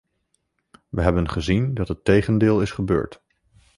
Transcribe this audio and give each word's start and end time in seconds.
We 0.89 1.01
hebben 1.01 1.29
gezien 1.29 1.73
dat 1.73 1.87
het 1.87 2.03
tegendeel 2.03 2.61
is 2.61 2.71
gebeurd. 2.71 3.21